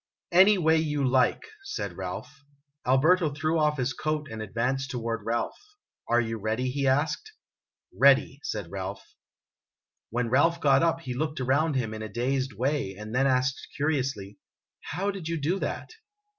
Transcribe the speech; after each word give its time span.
"Any 0.31 0.57
way 0.57 0.77
you 0.77 1.07
like," 1.07 1.43
said 1.63 1.93
Ralph. 1.95 2.43
Alberto 2.87 3.29
threw 3.31 3.59
off 3.59 3.77
his 3.77 3.93
coat 3.93 4.29
and 4.31 4.41
advanced 4.41 4.89
toward 4.89 5.23
Ralph." 5.23 5.59
Are 6.09 6.19
you 6.19 6.39
ready?" 6.39 6.71
he 6.71 6.87
asked. 6.87 7.33
"Ready," 7.93 8.39
said 8.41 8.71
Ralph. 8.71 9.05
When 10.09 10.31
Ralph 10.31 10.59
got 10.59 10.81
up 10.81 11.01
he 11.01 11.13
looked 11.13 11.39
around 11.39 11.75
him 11.75 11.93
in 11.93 12.01
a 12.01 12.09
dazed 12.09 12.53
way, 12.53 12.95
and 12.95 13.13
then 13.13 13.27
asked 13.27 13.67
curiously," 13.75 14.39
How 14.93 15.11
did 15.11 15.27
you 15.27 15.37
do 15.39 15.59
that 15.59 15.91